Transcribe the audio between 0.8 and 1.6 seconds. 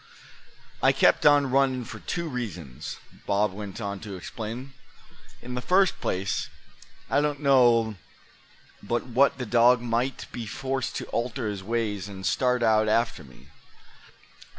"I kept on